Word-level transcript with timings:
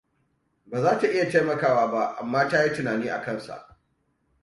Ba 0.65 0.81
za 0.81 0.99
ta 0.99 1.07
iya 1.07 1.29
taimawa 1.31 1.87
ba, 1.91 2.05
amma 2.19 2.47
ta 2.49 2.63
yi 2.63 2.73
tunani 2.73 3.09
a 3.09 3.21
kansa. 3.21 3.77